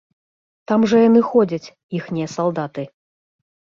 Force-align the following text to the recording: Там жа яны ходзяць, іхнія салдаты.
Там 0.69 0.85
жа 0.93 1.01
яны 1.09 1.21
ходзяць, 1.29 1.73
іхнія 1.99 2.27
салдаты. 2.37 2.83